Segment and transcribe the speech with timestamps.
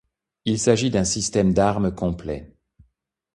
[0.45, 2.55] Il s'agit d'un système d'armes complet.